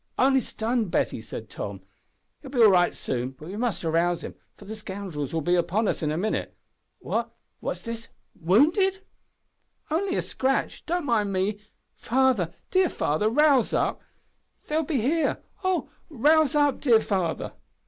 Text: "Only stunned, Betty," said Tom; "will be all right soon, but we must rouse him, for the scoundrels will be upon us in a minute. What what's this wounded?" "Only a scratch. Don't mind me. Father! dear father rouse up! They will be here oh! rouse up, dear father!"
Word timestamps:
"Only 0.17 0.41
stunned, 0.41 0.89
Betty," 0.89 1.21
said 1.21 1.47
Tom; 1.47 1.81
"will 2.41 2.49
be 2.49 2.63
all 2.63 2.71
right 2.71 2.95
soon, 2.95 3.35
but 3.37 3.47
we 3.49 3.55
must 3.55 3.83
rouse 3.83 4.23
him, 4.23 4.33
for 4.57 4.65
the 4.65 4.75
scoundrels 4.75 5.31
will 5.31 5.41
be 5.43 5.53
upon 5.53 5.87
us 5.87 6.01
in 6.01 6.09
a 6.11 6.17
minute. 6.17 6.57
What 6.97 7.31
what's 7.59 7.81
this 7.81 8.07
wounded?" 8.33 9.03
"Only 9.91 10.15
a 10.15 10.23
scratch. 10.23 10.83
Don't 10.87 11.05
mind 11.05 11.31
me. 11.31 11.59
Father! 11.93 12.51
dear 12.71 12.89
father 12.89 13.29
rouse 13.29 13.73
up! 13.73 14.01
They 14.67 14.75
will 14.75 14.83
be 14.85 15.01
here 15.01 15.43
oh! 15.63 15.91
rouse 16.09 16.55
up, 16.55 16.81
dear 16.81 16.99
father!" 16.99 17.53